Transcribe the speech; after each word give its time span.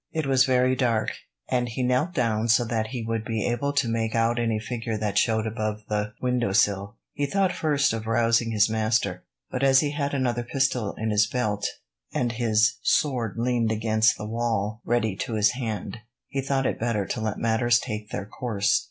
It 0.11 0.25
was 0.25 0.45
very 0.45 0.75
dark, 0.75 1.11
and 1.47 1.69
he 1.69 1.83
knelt 1.83 2.15
down 2.15 2.47
so 2.47 2.65
that 2.65 2.87
he 2.87 3.03
would 3.05 3.23
be 3.23 3.45
able 3.45 3.71
to 3.73 3.87
make 3.87 4.15
out 4.15 4.39
any 4.39 4.57
figure 4.59 4.97
that 4.97 5.15
showed 5.19 5.45
above 5.45 5.83
the 5.89 6.13
windowsill. 6.19 6.97
He 7.13 7.27
thought 7.27 7.51
first 7.51 7.93
of 7.93 8.07
rousing 8.07 8.49
his 8.49 8.67
master, 8.67 9.23
but 9.51 9.61
as 9.61 9.81
he 9.81 9.91
had 9.91 10.15
another 10.15 10.41
pistol 10.41 10.95
in 10.97 11.11
his 11.11 11.27
belt, 11.27 11.67
and 12.11 12.31
his 12.31 12.79
sword 12.81 13.35
leaned 13.37 13.71
against 13.71 14.17
the 14.17 14.25
wall, 14.27 14.81
ready 14.85 15.15
to 15.17 15.35
his 15.35 15.51
hand, 15.51 15.99
he 16.29 16.41
thought 16.41 16.65
it 16.65 16.79
better 16.79 17.05
to 17.05 17.21
let 17.21 17.37
matters 17.37 17.77
take 17.77 18.09
their 18.09 18.25
course. 18.25 18.79